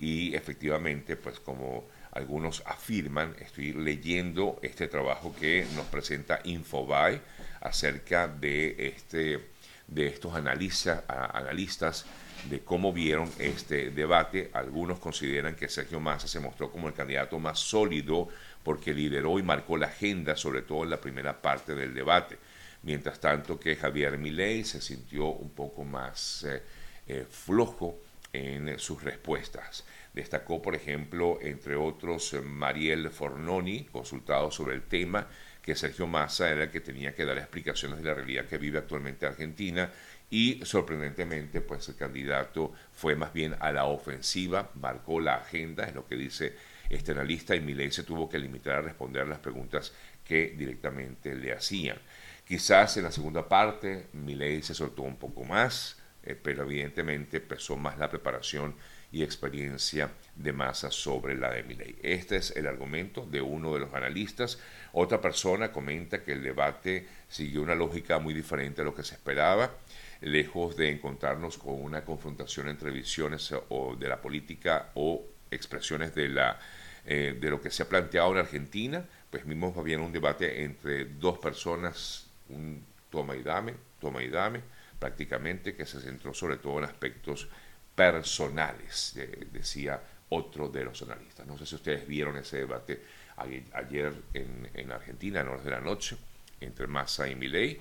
y 0.00 0.34
efectivamente, 0.34 1.16
pues 1.16 1.38
como 1.38 1.84
algunos 2.12 2.62
afirman, 2.66 3.36
estoy 3.38 3.72
leyendo 3.72 4.58
este 4.62 4.88
trabajo 4.88 5.34
que 5.38 5.66
nos 5.76 5.86
presenta 5.86 6.40
Infobae 6.44 7.20
acerca 7.60 8.26
de, 8.26 8.88
este, 8.88 9.50
de 9.86 10.06
estos 10.06 10.34
analistas 10.34 12.06
de 12.48 12.60
cómo 12.60 12.92
vieron 12.92 13.30
este 13.38 13.90
debate. 13.90 14.50
Algunos 14.52 14.98
consideran 14.98 15.54
que 15.54 15.68
Sergio 15.68 16.00
Massa 16.00 16.28
se 16.28 16.40
mostró 16.40 16.70
como 16.70 16.88
el 16.88 16.94
candidato 16.94 17.38
más 17.38 17.58
sólido 17.58 18.28
porque 18.62 18.94
lideró 18.94 19.38
y 19.38 19.42
marcó 19.42 19.76
la 19.76 19.86
agenda, 19.86 20.36
sobre 20.36 20.62
todo 20.62 20.84
en 20.84 20.90
la 20.90 21.00
primera 21.00 21.40
parte 21.40 21.74
del 21.74 21.94
debate. 21.94 22.38
Mientras 22.82 23.20
tanto 23.20 23.58
que 23.58 23.76
Javier 23.76 24.16
Milei 24.18 24.64
se 24.64 24.80
sintió 24.80 25.26
un 25.26 25.50
poco 25.50 25.84
más 25.84 26.44
eh, 26.44 26.62
eh, 27.06 27.26
flojo 27.28 27.98
en 28.32 28.78
sus 28.78 29.02
respuestas. 29.02 29.84
Destacó, 30.12 30.62
por 30.62 30.74
ejemplo, 30.74 31.38
entre 31.42 31.76
otros, 31.76 32.36
Mariel 32.44 33.10
Fornoni, 33.10 33.84
consultado 33.84 34.50
sobre 34.50 34.74
el 34.74 34.82
tema, 34.82 35.26
que 35.62 35.74
Sergio 35.74 36.06
Massa 36.06 36.50
era 36.50 36.64
el 36.64 36.70
que 36.70 36.80
tenía 36.80 37.14
que 37.14 37.24
dar 37.24 37.38
explicaciones 37.38 37.98
de 37.98 38.04
la 38.04 38.14
realidad 38.14 38.46
que 38.46 38.58
vive 38.58 38.78
actualmente 38.78 39.26
Argentina 39.26 39.90
y 40.30 40.64
sorprendentemente 40.64 41.60
pues 41.60 41.88
el 41.88 41.96
candidato 41.96 42.72
fue 42.92 43.16
más 43.16 43.32
bien 43.32 43.56
a 43.58 43.72
la 43.72 43.84
ofensiva, 43.84 44.70
marcó 44.74 45.20
la 45.20 45.36
agenda, 45.36 45.84
es 45.84 45.94
lo 45.94 46.06
que 46.06 46.14
dice 46.14 46.54
este 46.88 47.12
analista 47.12 47.54
y 47.54 47.60
Milei 47.60 47.90
se 47.90 48.04
tuvo 48.04 48.28
que 48.28 48.38
limitar 48.38 48.76
a 48.76 48.82
responder 48.82 49.26
las 49.26 49.40
preguntas 49.40 49.92
que 50.24 50.54
directamente 50.56 51.34
le 51.34 51.52
hacían. 51.52 51.98
Quizás 52.46 52.96
en 52.96 53.04
la 53.04 53.12
segunda 53.12 53.48
parte 53.48 54.08
Milei 54.12 54.62
se 54.62 54.74
soltó 54.74 55.02
un 55.02 55.16
poco 55.16 55.44
más, 55.44 55.98
eh, 56.22 56.36
pero 56.40 56.64
evidentemente 56.64 57.40
pesó 57.40 57.76
más 57.76 57.98
la 57.98 58.10
preparación 58.10 58.74
y 59.12 59.22
experiencia 59.22 60.10
de 60.36 60.52
masa 60.52 60.90
sobre 60.90 61.36
la 61.36 61.50
de 61.50 61.62
Milei. 61.64 61.96
Este 62.02 62.36
es 62.36 62.52
el 62.56 62.66
argumento 62.66 63.26
de 63.26 63.40
uno 63.40 63.74
de 63.74 63.80
los 63.80 63.92
analistas. 63.94 64.58
Otra 64.92 65.20
persona 65.20 65.72
comenta 65.72 66.22
que 66.22 66.32
el 66.32 66.42
debate 66.42 67.08
siguió 67.28 67.62
una 67.62 67.74
lógica 67.74 68.18
muy 68.18 68.34
diferente 68.34 68.82
a 68.82 68.84
lo 68.84 68.94
que 68.94 69.02
se 69.02 69.14
esperaba, 69.14 69.72
lejos 70.20 70.76
de 70.76 70.90
encontrarnos 70.90 71.58
con 71.58 71.82
una 71.82 72.04
confrontación 72.04 72.68
entre 72.68 72.90
visiones 72.90 73.52
o 73.68 73.96
de 73.96 74.08
la 74.08 74.20
política 74.20 74.90
o 74.94 75.24
expresiones 75.50 76.14
de 76.14 76.28
la 76.28 76.58
eh, 77.06 77.36
de 77.40 77.50
lo 77.50 77.60
que 77.60 77.70
se 77.70 77.82
ha 77.82 77.88
planteado 77.88 78.30
en 78.32 78.38
Argentina, 78.38 79.04
pues 79.30 79.46
mismo 79.46 79.74
había 79.76 79.98
un 79.98 80.12
debate 80.12 80.62
entre 80.64 81.06
dos 81.06 81.38
personas, 81.38 82.26
un 82.50 82.84
toma 83.10 83.34
y 83.36 83.42
dame, 83.42 83.74
toma 83.98 84.22
y 84.22 84.28
dame, 84.28 84.60
prácticamente, 84.98 85.74
que 85.74 85.86
se 85.86 86.00
centró 86.00 86.34
sobre 86.34 86.58
todo 86.58 86.78
en 86.78 86.84
aspectos 86.84 87.48
personales, 87.94 89.18
decía 89.50 90.00
otro 90.28 90.68
de 90.68 90.84
los 90.84 91.00
analistas. 91.02 91.46
No 91.46 91.56
sé 91.56 91.64
si 91.64 91.74
ustedes 91.76 92.06
vieron 92.06 92.36
ese 92.36 92.58
debate 92.58 93.02
ayer 93.36 94.12
en, 94.34 94.92
Argentina, 94.92 95.40
en 95.40 95.48
horas 95.48 95.64
de 95.64 95.70
la 95.70 95.80
noche, 95.80 96.16
entre 96.60 96.86
Massa 96.86 97.28
y 97.28 97.34
Milei. 97.34 97.80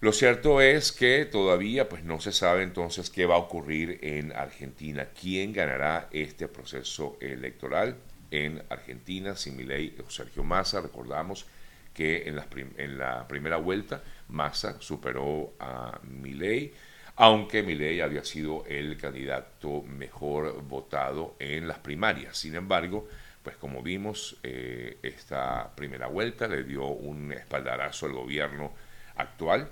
Lo 0.00 0.12
cierto 0.12 0.60
es 0.60 0.92
que 0.92 1.24
todavía 1.24 1.88
pues, 1.88 2.04
no 2.04 2.20
se 2.20 2.30
sabe 2.30 2.62
entonces 2.62 3.10
qué 3.10 3.26
va 3.26 3.34
a 3.34 3.38
ocurrir 3.38 3.98
en 4.00 4.30
Argentina, 4.30 5.08
quién 5.20 5.52
ganará 5.52 6.08
este 6.12 6.46
proceso 6.46 7.16
electoral 7.20 7.96
en 8.30 8.62
Argentina, 8.68 9.34
si 9.34 9.50
Milei 9.50 9.96
o 10.06 10.08
Sergio 10.08 10.44
Massa. 10.44 10.80
Recordamos 10.80 11.46
que 11.92 12.28
en 12.28 12.36
la, 12.36 12.46
en 12.76 12.96
la 12.96 13.26
primera 13.26 13.56
vuelta 13.56 14.00
Massa 14.28 14.80
superó 14.80 15.54
a 15.58 15.98
Milei, 16.04 16.72
aunque 17.16 17.64
Milei 17.64 18.00
había 18.00 18.24
sido 18.24 18.64
el 18.68 18.96
candidato 18.98 19.82
mejor 19.82 20.62
votado 20.62 21.34
en 21.40 21.66
las 21.66 21.80
primarias. 21.80 22.38
Sin 22.38 22.54
embargo, 22.54 23.08
pues 23.42 23.56
como 23.56 23.82
vimos, 23.82 24.36
eh, 24.44 24.98
esta 25.02 25.74
primera 25.74 26.06
vuelta 26.06 26.46
le 26.46 26.62
dio 26.62 26.86
un 26.86 27.32
espaldarazo 27.32 28.06
al 28.06 28.12
gobierno 28.12 28.72
actual, 29.16 29.68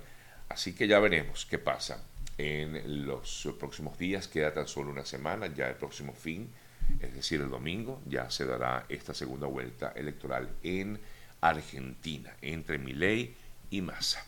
así 0.57 0.73
que 0.73 0.87
ya 0.87 0.97
veremos 0.97 1.45
qué 1.45 1.59
pasa 1.59 2.03
en 2.35 3.05
los 3.05 3.47
próximos 3.59 3.95
días, 3.99 4.27
queda 4.27 4.55
tan 4.55 4.67
solo 4.67 4.89
una 4.89 5.05
semana, 5.05 5.45
ya 5.53 5.69
el 5.69 5.75
próximo 5.75 6.13
fin, 6.13 6.49
es 6.99 7.13
decir, 7.13 7.41
el 7.41 7.51
domingo, 7.51 8.01
ya 8.07 8.31
se 8.31 8.43
dará 8.43 8.83
esta 8.89 9.13
segunda 9.13 9.45
vuelta 9.45 9.93
electoral 9.95 10.49
en 10.63 10.99
Argentina, 11.41 12.35
entre 12.41 12.79
Milei 12.79 13.35
y 13.69 13.81
Massa. 13.81 14.25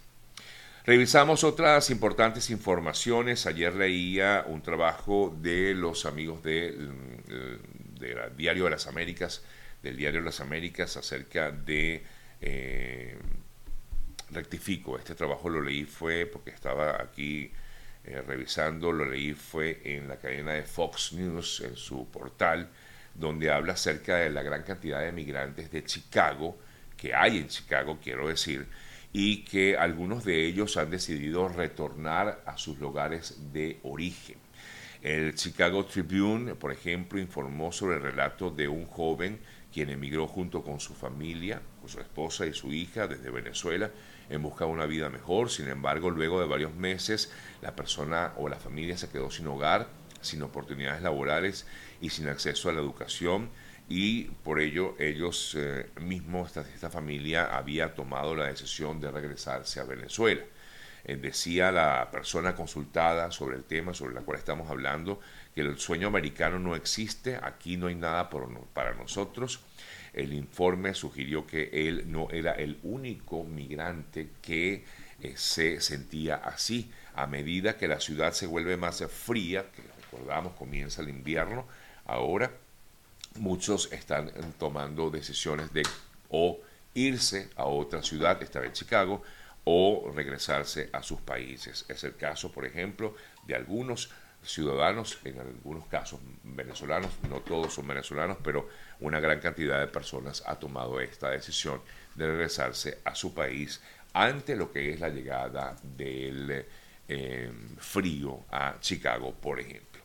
Revisamos 0.86 1.44
otras 1.44 1.90
importantes 1.90 2.52
informaciones. 2.52 3.48
Ayer 3.48 3.74
leía 3.74 4.46
un 4.46 4.62
trabajo 4.62 5.36
de 5.42 5.74
los 5.74 6.06
amigos 6.06 6.44
del 6.44 6.92
Diario 8.38 8.66
de 8.66 8.70
las 8.70 8.86
Américas, 8.86 9.42
del 9.82 9.98
Diario 9.98 10.20
de 10.20 10.26
las 10.26 10.42
Américas, 10.42 10.96
acerca 10.96 11.50
de 11.52 12.04
eh, 12.40 13.18
rectifico. 14.32 14.98
Este 14.98 15.16
trabajo 15.16 15.50
lo 15.50 15.62
leí 15.62 15.86
fue 15.86 16.26
porque 16.26 16.52
estaba 16.52 17.02
aquí 17.02 17.52
eh, 18.04 18.22
revisando, 18.22 18.92
lo 18.92 19.06
leí 19.06 19.34
fue 19.34 19.82
en 19.84 20.08
la 20.08 20.18
cadena 20.18 20.54
de 20.54 20.64
Fox 20.64 21.14
News, 21.14 21.62
en 21.62 21.76
su 21.76 22.08
portal, 22.10 22.70
donde 23.14 23.52
habla 23.52 23.74
acerca 23.74 24.18
de 24.18 24.30
la 24.30 24.42
gran 24.42 24.64
cantidad 24.64 25.02
de 25.02 25.12
migrantes 25.12 25.72
de 25.72 25.84
Chicago 25.84 26.58
que 27.00 27.16
hay 27.16 27.38
en 27.38 27.48
Chicago, 27.48 27.98
quiero 28.04 28.28
decir, 28.28 28.68
y 29.14 29.44
que 29.46 29.78
algunos 29.78 30.24
de 30.24 30.46
ellos 30.46 30.78
han 30.78 30.90
decidido 30.90 31.48
retornar 31.48 32.44
a 32.46 32.58
sus 32.58 32.78
lugares 32.80 33.54
de 33.54 33.80
origen. 33.84 34.38
El 35.02 35.34
Chicago 35.36 35.86
Tribune, 35.86 36.56
por 36.56 36.74
ejemplo, 36.74 37.20
informó 37.20 37.72
sobre 37.72 37.96
el 37.96 38.02
relato 38.04 38.52
de 38.52 38.68
un 38.68 38.86
joven 38.86 39.40
quien 39.72 39.90
emigró 39.90 40.28
junto 40.28 40.62
con 40.62 40.80
su 40.80 40.94
familia, 40.94 41.62
con 41.80 41.90
su 41.90 42.00
esposa 42.00 42.46
y 42.46 42.54
su 42.54 42.74
hija 42.74 43.08
desde 43.08 43.30
Venezuela 43.30 43.90
en 44.30 44.42
busca 44.42 44.66
de 44.66 44.72
una 44.72 44.86
vida 44.86 45.10
mejor. 45.10 45.50
Sin 45.50 45.68
embargo, 45.68 46.10
luego 46.10 46.40
de 46.40 46.48
varios 46.48 46.74
meses, 46.76 47.32
la 47.62 47.76
persona 47.76 48.34
o 48.38 48.50
la 48.50 48.58
familia 48.58 48.98
se 48.98 49.10
quedó 49.10 49.32
sin 49.32 49.48
hogar, 49.48 49.88
sin 50.22 50.42
oportunidades 50.44 51.02
laborales 51.02 51.66
y 52.02 52.10
sin 52.10 52.28
acceso 52.28 52.70
a 52.70 52.74
la 52.74 52.80
educación 52.80 53.50
y 53.90 54.26
por 54.44 54.60
ello 54.60 54.96
ellos 55.00 55.56
eh, 55.58 55.90
mismos, 56.00 56.56
esta, 56.56 56.90
familia 56.92 57.58
había 57.58 57.96
tomado 57.96 58.36
la 58.36 58.46
decisión 58.46 59.02
de 59.02 59.10
regresarse 59.10 59.80
a 59.80 59.84
Venezuela. 59.84 60.44
Eh, 61.04 61.16
decía 61.16 61.72
la 61.72 62.10
persona 62.12 62.56
consultada 62.56 63.32
sobre 63.32 63.58
el 63.58 63.64
tema 63.64 63.94
sobre 63.96 64.14
la 64.14 64.22
cual 64.22 64.38
estamos 64.38 64.70
hablando 64.70 65.20
que 65.56 65.62
el 65.62 65.80
sueño 65.80 66.08
americano 66.08 66.60
no 66.60 66.76
existe, 66.76 67.40
aquí 67.42 67.78
no 67.78 67.88
hay 67.88 67.96
nada 67.96 68.30
para 68.30 68.94
nosotros. 68.94 69.62
El 70.20 70.34
informe 70.34 70.94
sugirió 70.94 71.48
que 71.48 71.70
él 71.72 72.12
no 72.12 72.30
era 72.30 72.52
el 72.52 72.78
único 72.84 73.46
migrante 73.46 74.32
que 74.42 74.84
eh, 75.22 75.34
se 75.38 75.80
sentía 75.80 76.36
así. 76.36 76.92
A 77.16 77.26
medida 77.26 77.78
que 77.78 77.88
la 77.88 78.02
ciudad 78.02 78.34
se 78.34 78.46
vuelve 78.46 78.76
más 78.76 79.02
fría, 79.06 79.72
que 79.72 79.82
recordamos 79.82 80.56
comienza 80.56 81.02
el 81.02 81.08
invierno, 81.08 81.66
ahora 82.06 82.52
muchos 83.36 83.94
están 83.94 84.30
tomando 84.58 85.10
decisiones 85.10 85.72
de 85.72 85.84
o 86.30 86.60
irse 86.94 87.50
a 87.56 87.64
otra 87.64 88.04
ciudad, 88.04 88.44
estar 88.44 88.66
en 88.66 88.74
Chicago, 88.74 89.24
o 89.64 90.12
regresarse 90.14 90.90
a 90.92 91.02
sus 91.02 91.22
países. 91.22 91.86
Es 91.88 92.04
el 92.04 92.18
caso, 92.18 92.52
por 92.52 92.66
ejemplo, 92.66 93.16
de 93.48 93.56
algunos 93.56 94.10
ciudadanos, 94.44 95.20
en 95.24 95.40
algunos 95.40 95.86
casos 95.88 96.20
venezolanos, 96.44 97.12
no 97.30 97.42
todos 97.42 97.74
son 97.74 97.88
venezolanos, 97.88 98.38
pero 98.44 98.70
una 99.00 99.20
gran 99.20 99.40
cantidad 99.40 99.80
de 99.80 99.88
personas 99.88 100.44
ha 100.46 100.56
tomado 100.56 101.00
esta 101.00 101.30
decisión 101.30 101.82
de 102.16 102.28
regresarse 102.28 103.00
a 103.04 103.16
su 103.16 103.34
país 103.34 103.82
ante 104.14 104.56
lo 104.56 104.72
que 104.72 104.92
es 104.92 105.00
la 105.00 105.10
llegada 105.10 105.76
del 105.84 106.66
eh, 107.08 107.52
frío 107.78 108.46
a 108.52 108.78
Chicago, 108.80 109.34
por 109.34 109.60
ejemplo. 109.60 110.02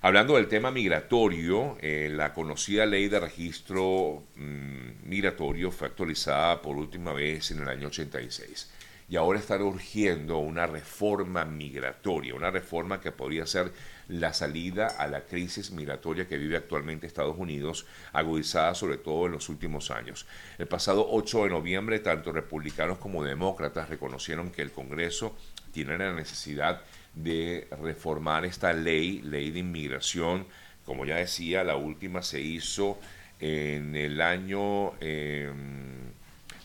Hablando 0.00 0.36
del 0.36 0.46
tema 0.46 0.70
migratorio, 0.70 1.76
eh, 1.80 2.08
la 2.12 2.32
conocida 2.32 2.86
ley 2.86 3.08
de 3.08 3.18
registro 3.18 4.24
mm, 4.36 5.08
migratorio 5.08 5.72
fue 5.72 5.88
actualizada 5.88 6.62
por 6.62 6.76
última 6.76 7.12
vez 7.12 7.50
en 7.50 7.62
el 7.62 7.68
año 7.68 7.88
86 7.88 8.70
y 9.08 9.16
ahora 9.16 9.38
está 9.38 9.56
urgiendo 9.56 10.38
una 10.38 10.66
reforma 10.66 11.46
migratoria, 11.46 12.34
una 12.34 12.50
reforma 12.50 13.00
que 13.00 13.10
podría 13.10 13.46
ser 13.46 13.72
la 14.08 14.34
salida 14.34 14.86
a 14.86 15.06
la 15.06 15.24
crisis 15.24 15.70
migratoria 15.70 16.28
que 16.28 16.36
vive 16.36 16.56
actualmente 16.56 17.06
Estados 17.06 17.38
Unidos, 17.38 17.86
agudizada 18.12 18.74
sobre 18.74 18.98
todo 18.98 19.26
en 19.26 19.32
los 19.32 19.48
últimos 19.48 19.90
años. 19.90 20.26
El 20.58 20.68
pasado 20.68 21.06
8 21.10 21.44
de 21.44 21.50
noviembre, 21.50 22.00
tanto 22.00 22.32
republicanos 22.32 22.98
como 22.98 23.24
demócratas 23.24 23.88
reconocieron 23.88 24.50
que 24.50 24.60
el 24.62 24.72
Congreso 24.72 25.36
tiene 25.72 25.96
la 25.96 26.12
necesidad 26.12 26.82
de 27.14 27.66
reformar 27.82 28.44
esta 28.44 28.74
ley, 28.74 29.22
ley 29.22 29.50
de 29.50 29.60
inmigración. 29.60 30.46
Como 30.84 31.06
ya 31.06 31.16
decía, 31.16 31.64
la 31.64 31.76
última 31.76 32.22
se 32.22 32.40
hizo 32.40 32.98
en 33.40 33.96
el 33.96 34.20
año, 34.20 34.92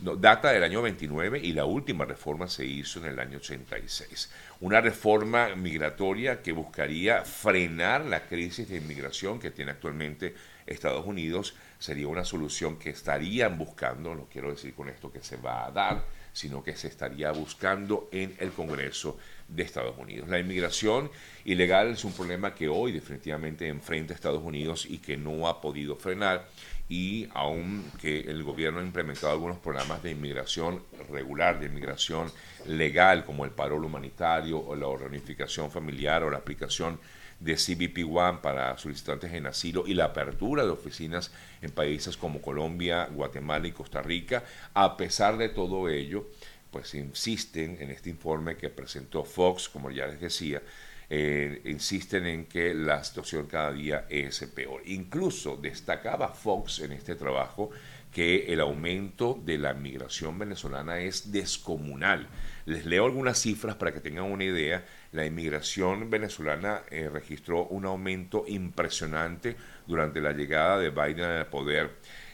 data 0.03 0.51
del 0.51 0.63
año 0.63 0.81
29 0.81 1.39
y 1.39 1.53
la 1.53 1.65
última 1.65 2.03
reforma 2.03 2.47
se 2.47 2.65
hizo 2.65 2.99
en 2.99 3.05
el 3.05 3.19
año 3.19 3.37
86. 3.37 4.31
Una 4.59 4.81
reforma 4.81 5.55
migratoria 5.55 6.41
que 6.41 6.51
buscaría 6.51 7.23
frenar 7.23 8.05
la 8.05 8.27
crisis 8.27 8.67
de 8.67 8.77
inmigración 8.77 9.39
que 9.39 9.51
tiene 9.51 9.71
actualmente 9.71 10.35
Estados 10.65 11.05
Unidos. 11.05 11.55
Sería 11.83 12.07
una 12.07 12.23
solución 12.23 12.77
que 12.77 12.91
estarían 12.91 13.57
buscando, 13.57 14.15
no 14.15 14.29
quiero 14.31 14.49
decir 14.51 14.73
con 14.73 14.87
esto 14.87 15.11
que 15.11 15.21
se 15.21 15.35
va 15.35 15.65
a 15.65 15.71
dar, 15.71 16.05
sino 16.31 16.63
que 16.63 16.77
se 16.77 16.87
estaría 16.87 17.29
buscando 17.33 18.07
en 18.13 18.37
el 18.39 18.53
Congreso 18.53 19.17
de 19.49 19.63
Estados 19.63 19.97
Unidos. 19.97 20.29
La 20.29 20.39
inmigración 20.39 21.11
ilegal 21.43 21.89
es 21.89 22.05
un 22.05 22.13
problema 22.13 22.55
que 22.55 22.69
hoy 22.69 22.93
definitivamente 22.93 23.67
enfrenta 23.67 24.13
Estados 24.13 24.41
Unidos 24.41 24.85
y 24.89 24.99
que 24.99 25.17
no 25.17 25.45
ha 25.45 25.59
podido 25.59 25.97
frenar 25.97 26.47
y 26.87 27.27
aunque 27.33 28.21
el 28.21 28.43
gobierno 28.43 28.79
ha 28.79 28.83
implementado 28.83 29.33
algunos 29.33 29.57
programas 29.57 30.01
de 30.01 30.11
inmigración 30.11 30.83
regular, 31.11 31.59
de 31.59 31.65
inmigración 31.65 32.31
legal, 32.65 33.25
como 33.25 33.43
el 33.43 33.51
paro 33.51 33.75
humanitario 33.75 34.57
o 34.57 34.73
la 34.73 34.87
reunificación 34.97 35.69
familiar 35.69 36.23
o 36.23 36.29
la 36.29 36.37
aplicación 36.37 36.97
de 37.43 37.55
CBP 37.55 38.09
One 38.09 38.39
para 38.41 38.77
solicitantes 38.77 39.33
en 39.33 39.45
asilo 39.45 39.83
y 39.85 39.93
la 39.93 40.05
apertura 40.05 40.63
de 40.63 40.69
oficinas 40.69 41.31
en 41.61 41.71
países 41.71 42.15
como 42.15 42.41
Colombia, 42.41 43.09
Guatemala 43.11 43.67
y 43.67 43.71
Costa 43.71 44.01
Rica, 44.01 44.43
a 44.73 44.95
pesar 44.95 45.37
de 45.37 45.49
todo 45.49 45.89
ello, 45.89 46.29
pues 46.71 46.93
insisten 46.95 47.77
en 47.81 47.91
este 47.91 48.09
informe 48.09 48.55
que 48.55 48.69
presentó 48.69 49.25
Fox, 49.25 49.67
como 49.67 49.91
ya 49.91 50.07
les 50.07 50.21
decía, 50.21 50.61
eh, 51.09 51.61
insisten 51.65 52.25
en 52.25 52.45
que 52.45 52.73
la 52.73 53.03
situación 53.03 53.45
cada 53.45 53.73
día 53.73 54.05
es 54.09 54.39
peor. 54.55 54.81
Incluso 54.85 55.57
destacaba 55.57 56.29
Fox 56.29 56.79
en 56.79 56.93
este 56.93 57.15
trabajo 57.15 57.71
que 58.13 58.53
el 58.53 58.59
aumento 58.61 59.41
de 59.43 59.57
la 59.57 59.73
migración 59.73 60.37
venezolana 60.37 60.99
es 60.99 61.31
descomunal. 61.31 62.27
Les 62.65 62.85
leo 62.85 63.05
algunas 63.05 63.39
cifras 63.39 63.75
para 63.75 63.91
que 63.91 63.99
tengan 63.99 64.25
una 64.25 64.43
idea. 64.43 64.85
La 65.11 65.25
inmigración 65.25 66.09
venezolana 66.09 66.83
eh, 66.91 67.09
registró 67.11 67.65
un 67.65 67.85
aumento 67.85 68.45
impresionante 68.47 69.55
durante 69.87 70.21
la 70.21 70.31
llegada 70.31 70.77
de 70.77 70.91
Biden 70.91 71.25
al 71.25 71.47
poder. 71.47 71.89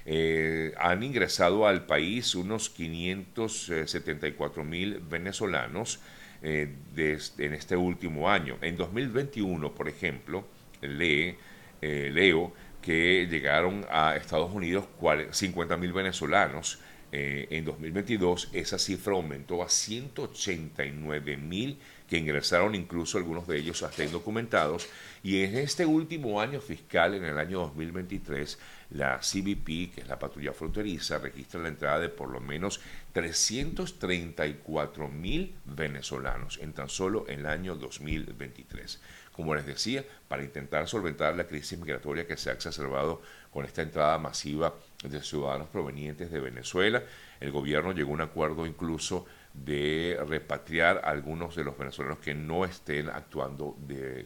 Eh, 0.06 0.74
han 0.78 1.02
ingresado 1.02 1.66
al 1.66 1.86
país 1.86 2.36
unos 2.36 2.70
574 2.70 4.64
mil 4.64 5.00
venezolanos 5.00 6.02
eh, 6.42 6.76
en 6.96 7.54
este 7.54 7.78
último 7.78 8.30
año. 8.30 8.58
En 8.62 8.76
2021, 8.76 9.74
por 9.74 9.88
ejemplo, 9.88 10.46
lee, 10.82 11.38
leo 11.82 12.54
que 12.82 13.28
llegaron 13.30 13.86
a 13.90 14.16
Estados 14.16 14.52
Unidos 14.54 14.86
50 15.32 15.78
mil 15.78 15.94
venezolanos. 15.94 16.80
Eh, 17.12 17.48
en 17.50 17.66
2022 17.66 18.50
esa 18.54 18.78
cifra 18.78 19.14
aumentó 19.14 19.64
a 19.64 19.70
189 19.70 21.38
mil 21.38 21.80
que 22.08 22.20
ingresaron 22.20 22.76
incluso 22.76 23.18
algunos 23.18 23.48
de 23.48 23.58
ellos 23.58 23.82
hasta 23.82 24.04
indocumentados 24.04 24.88
y 25.24 25.44
en 25.44 25.58
este 25.58 25.86
último 25.86 26.40
año 26.40 26.62
fiscal, 26.62 27.14
en 27.14 27.26
el 27.26 27.38
año 27.38 27.60
2023, 27.60 28.58
la 28.92 29.20
CBP, 29.20 29.94
que 29.94 30.02
es 30.02 30.08
la 30.08 30.18
patrulla 30.18 30.54
fronteriza, 30.54 31.18
registra 31.18 31.62
la 31.62 31.68
entrada 31.68 32.00
de 32.00 32.10
por 32.10 32.30
lo 32.30 32.40
menos 32.40 32.80
334 33.14 35.10
mil 35.10 35.56
venezolanos 35.66 36.58
en 36.62 36.74
tan 36.74 36.90
solo 36.90 37.26
el 37.28 37.46
año 37.46 37.76
2023. 37.76 39.02
Como 39.40 39.56
les 39.56 39.66
decía, 39.66 40.04
para 40.28 40.44
intentar 40.44 40.86
solventar 40.90 41.34
la 41.34 41.48
crisis 41.48 41.80
migratoria 41.80 42.28
que 42.28 42.36
se 42.36 42.50
ha 42.50 42.54
exacerbado 42.54 43.22
con 43.52 43.64
esta 43.64 43.82
entrada 43.82 44.18
masiva 44.18 44.76
de 45.02 45.22
ciudadanos 45.22 45.70
provenientes 45.70 46.30
de 46.30 46.42
Venezuela, 46.42 47.02
el 47.40 47.50
gobierno 47.50 47.94
llegó 47.94 48.12
a 48.12 48.16
un 48.16 48.22
acuerdo 48.22 48.66
incluso 48.66 49.26
de 49.54 50.20
repatriar 50.28 50.98
a 51.06 51.12
algunos 51.12 51.56
de 51.56 51.64
los 51.64 51.78
venezolanos 51.78 52.20
que 52.20 52.36
no 52.36 52.66
estén 52.66 53.08
actuando 53.08 53.78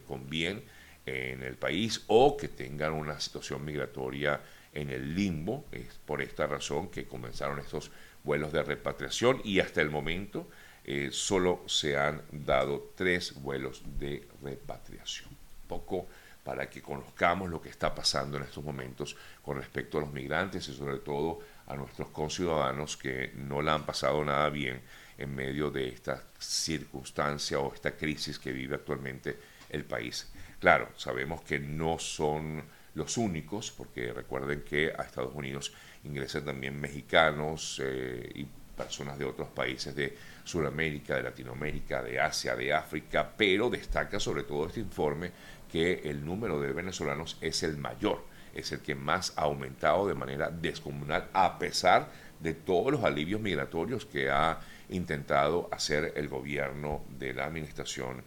con 0.08 0.28
bien 0.28 0.64
en 1.06 1.44
el 1.44 1.54
país 1.54 2.02
o 2.08 2.36
que 2.36 2.48
tengan 2.48 2.92
una 2.92 3.20
situación 3.20 3.64
migratoria 3.64 4.40
en 4.72 4.90
el 4.90 5.14
limbo. 5.14 5.64
Es 5.70 5.94
por 6.04 6.22
esta 6.22 6.48
razón 6.48 6.88
que 6.88 7.06
comenzaron 7.06 7.60
estos 7.60 7.92
vuelos 8.24 8.52
de 8.52 8.64
repatriación 8.64 9.40
y 9.44 9.60
hasta 9.60 9.80
el 9.80 9.90
momento 9.90 10.48
eh, 10.84 11.08
solo 11.10 11.62
se 11.66 11.96
han 11.96 12.22
dado 12.30 12.92
tres 12.94 13.34
vuelos 13.34 13.82
de 13.98 14.28
repatriación. 14.42 15.30
Poco 15.66 16.06
para 16.44 16.68
que 16.68 16.82
conozcamos 16.82 17.48
lo 17.48 17.60
que 17.60 17.70
está 17.70 17.94
pasando 17.94 18.36
en 18.36 18.42
estos 18.42 18.62
momentos 18.62 19.16
con 19.42 19.56
respecto 19.56 19.96
a 19.96 20.02
los 20.02 20.12
migrantes 20.12 20.68
y 20.68 20.74
sobre 20.74 20.98
todo 20.98 21.38
a 21.66 21.74
nuestros 21.74 22.08
conciudadanos 22.08 22.98
que 22.98 23.32
no 23.34 23.62
la 23.62 23.74
han 23.74 23.86
pasado 23.86 24.22
nada 24.24 24.50
bien 24.50 24.82
en 25.16 25.34
medio 25.34 25.70
de 25.70 25.88
esta 25.88 26.22
circunstancia 26.38 27.58
o 27.58 27.72
esta 27.72 27.92
crisis 27.96 28.38
que 28.38 28.52
vive 28.52 28.74
actualmente 28.74 29.38
el 29.70 29.84
país. 29.84 30.30
Claro, 30.60 30.90
sabemos 30.96 31.42
que 31.42 31.58
no 31.58 31.98
son 31.98 32.62
los 32.94 33.16
únicos, 33.16 33.70
porque 33.70 34.12
recuerden 34.12 34.62
que 34.62 34.92
a 34.96 35.02
Estados 35.02 35.34
Unidos 35.34 35.72
ingresan 36.04 36.44
también 36.44 36.80
mexicanos 36.80 37.80
eh, 37.82 38.30
y 38.34 38.46
personas 38.74 39.18
de 39.18 39.24
otros 39.24 39.48
países 39.48 39.94
de 39.94 40.16
Sudamérica, 40.44 41.16
de 41.16 41.22
Latinoamérica, 41.22 42.02
de 42.02 42.20
Asia, 42.20 42.54
de 42.54 42.72
África, 42.72 43.32
pero 43.36 43.70
destaca 43.70 44.20
sobre 44.20 44.42
todo 44.42 44.66
este 44.66 44.80
informe 44.80 45.32
que 45.70 46.02
el 46.04 46.24
número 46.24 46.60
de 46.60 46.72
venezolanos 46.72 47.38
es 47.40 47.62
el 47.62 47.76
mayor, 47.76 48.24
es 48.54 48.72
el 48.72 48.80
que 48.80 48.94
más 48.94 49.32
ha 49.36 49.42
aumentado 49.42 50.06
de 50.06 50.14
manera 50.14 50.50
descomunal, 50.50 51.28
a 51.32 51.58
pesar 51.58 52.10
de 52.40 52.54
todos 52.54 52.92
los 52.92 53.04
alivios 53.04 53.40
migratorios 53.40 54.04
que 54.04 54.30
ha 54.30 54.60
intentado 54.90 55.68
hacer 55.72 56.12
el 56.16 56.28
gobierno 56.28 57.04
de 57.18 57.32
la 57.32 57.46
administración 57.46 58.22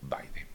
Biden. 0.00 0.52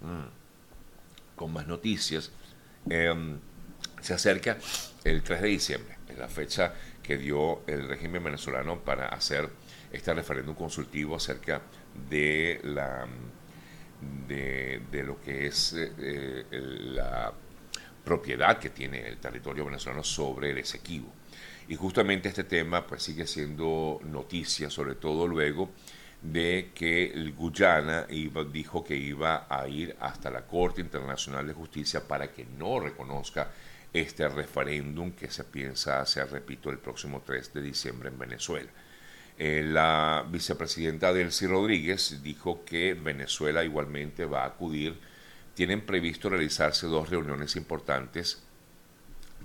mm, 0.02 1.36
con 1.36 1.52
más 1.52 1.68
noticias. 1.68 2.32
Em, 2.90 3.38
se 4.02 4.14
acerca 4.14 4.58
el 5.04 5.22
3 5.22 5.42
de 5.42 5.48
diciembre, 5.48 5.98
es 6.10 6.18
la 6.18 6.28
fecha 6.28 6.74
que 7.04 7.18
dio 7.18 7.62
el 7.68 7.88
régimen 7.88 8.24
venezolano 8.24 8.80
para 8.80 9.10
hacer 9.10 9.50
este 9.92 10.14
referéndum 10.14 10.56
consultivo 10.56 11.16
acerca 11.16 11.62
de 12.10 12.60
lo 15.06 15.22
que 15.22 15.48
es 15.48 15.76
eh, 15.78 16.46
la 16.52 17.34
propiedad 18.04 18.58
que 18.58 18.70
tiene 18.70 19.08
el 19.08 19.18
territorio 19.18 19.66
venezolano 19.66 20.04
sobre 20.04 20.52
el 20.52 20.58
Esequibo. 20.60 21.21
Y 21.72 21.78
justamente 21.78 22.28
este 22.28 22.44
tema 22.44 22.86
pues 22.86 23.02
sigue 23.02 23.26
siendo 23.26 24.02
noticia, 24.04 24.70
sobre 24.70 24.96
todo 24.96 25.26
luego 25.26 25.70
de 26.22 26.72
que 26.76 27.14
el 27.14 27.32
Guyana 27.32 28.08
dijo 28.52 28.84
que 28.84 28.98
iba 28.98 29.48
a 29.50 29.66
ir 29.70 29.96
hasta 30.02 30.30
la 30.30 30.46
Corte 30.46 30.82
Internacional 30.82 31.48
de 31.48 31.54
Justicia 31.54 32.06
para 32.06 32.30
que 32.30 32.44
no 32.44 32.82
reconozca 32.82 33.54
este 33.94 34.28
referéndum 34.28 35.14
que 35.14 35.32
se 35.32 35.46
piensa 35.46 36.02
hacer, 36.02 36.30
repito, 36.30 36.70
el 36.70 36.78
próximo 36.78 37.22
3 37.26 37.54
de 37.54 37.62
diciembre 37.62 38.10
en 38.10 38.20
Venezuela. 38.20 38.70
Eh, 39.38 39.64
la 39.66 40.26
vicepresidenta 40.30 41.14
Delcy 41.14 41.48
Rodríguez 41.48 42.22
dijo 42.22 42.66
que 42.66 42.96
Venezuela 42.96 43.64
igualmente 43.64 44.26
va 44.26 44.44
a 44.44 44.48
acudir. 44.48 45.00
Tienen 45.54 45.86
previsto 45.86 46.28
realizarse 46.28 46.86
dos 46.88 47.10
reuniones 47.10 47.56
importantes 47.56 48.44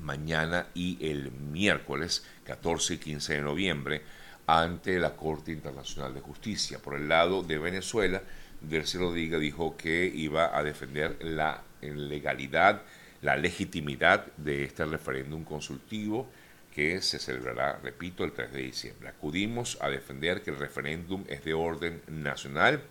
mañana 0.01 0.69
y 0.75 0.99
el 1.11 1.31
miércoles 1.33 2.25
14 2.45 2.95
y 2.95 2.99
15 2.99 3.35
de 3.35 3.43
noviembre 3.43 4.03
ante 4.47 4.99
la 4.99 5.17
Corte 5.17 5.53
Internacional 5.53 6.15
de 6.15 6.21
Justicia. 6.21 6.79
Por 6.79 6.95
el 6.95 7.09
lado 7.09 7.43
de 7.43 7.59
Venezuela, 7.59 8.23
Delcy 8.61 8.99
Rodríguez 8.99 9.41
dijo 9.41 9.77
que 9.77 10.07
iba 10.07 10.57
a 10.57 10.63
defender 10.63 11.17
la 11.21 11.63
legalidad 11.81 12.83
la 13.23 13.37
legitimidad 13.37 14.27
de 14.37 14.65
este 14.65 14.85
referéndum 14.85 15.45
consultivo 15.45 16.29
que 16.75 17.01
se 17.01 17.19
celebrará, 17.19 17.81
repito, 17.83 18.23
el 18.23 18.33
3 18.33 18.53
de 18.53 18.63
diciembre. 18.63 19.09
Acudimos 19.09 19.79
a 19.81 19.89
defender 19.89 20.43
que 20.43 20.51
el 20.51 20.59
referéndum 20.59 21.25
es 21.27 21.43
de 21.45 21.55
orden 21.55 22.03
nacional 22.07 22.83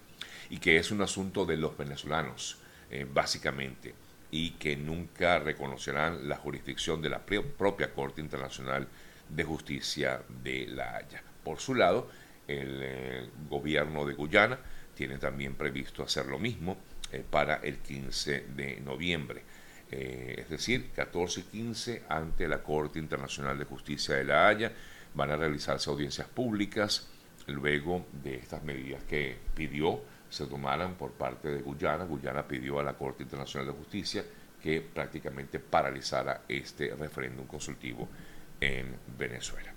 y 0.50 0.58
que 0.58 0.78
es 0.78 0.91
un 0.91 1.02
asunto 1.02 1.46
de 1.46 1.58
los 1.58 1.78
venezolanos, 1.78 2.58
eh, 2.89 3.06
básicamente, 3.12 3.94
y 4.32 4.52
que 4.52 4.76
nunca 4.76 5.40
reconocerán 5.40 6.28
la 6.28 6.38
jurisdicción 6.38 7.02
de 7.02 7.10
la 7.10 7.26
propia 7.26 7.94
Corte 7.94 8.22
Internacional 8.22 8.88
de 9.30 9.44
Justicia 9.44 10.22
de 10.44 10.68
La 10.68 10.98
Haya. 10.98 11.24
Por 11.44 11.60
su 11.60 11.76
lado, 11.76 12.10
el 12.48 12.80
eh, 12.82 13.30
gobierno 13.50 14.06
de 14.06 14.14
Guyana 14.14 14.60
tiene 14.94 15.18
también 15.18 15.56
previsto 15.56 16.04
hacer 16.04 16.26
lo 16.26 16.40
mismo 16.40 16.78
eh, 17.12 17.24
para 17.30 17.56
el 17.56 17.80
15 17.80 18.46
de 18.56 18.82
noviembre. 18.82 19.44
Eh, 19.92 20.36
es 20.40 20.50
decir, 20.50 20.90
14 20.96 21.42
y 21.42 21.44
15 21.44 22.04
ante 22.10 22.48
la 22.48 22.64
Corte 22.64 23.00
Internacional 23.00 23.58
de 23.58 23.66
Justicia 23.66 24.16
de 24.16 24.24
La 24.24 24.48
Haya. 24.48 24.72
Van 25.14 25.32
a 25.32 25.38
realizarse 25.38 25.90
audiencias 25.90 26.28
públicas 26.28 27.08
luego 27.48 28.06
de 28.24 28.36
estas 28.36 28.64
medidas 28.64 29.04
que 29.04 29.38
pidió 29.54 30.02
se 30.36 30.48
tomaran 30.48 30.95
por 30.95 31.12
parte 31.12 31.48
de 31.50 31.62
Guyana. 31.62 32.04
Guyana 32.04 32.45
pidió 32.45 32.80
a 32.80 32.84
la 32.84 32.93
Corte 32.93 33.24
Internacional 33.24 33.67
de 33.67 33.74
Justicia 33.74 34.26
que 34.62 34.82
prácticamente 34.82 35.60
paralizara 35.60 36.41
este 36.48 36.93
referéndum 36.93 37.48
consultivo 37.48 38.10
en 38.60 38.98
Venezuela. 39.17 39.75